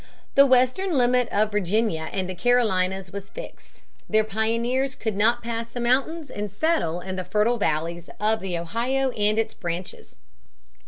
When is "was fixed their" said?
3.11-4.23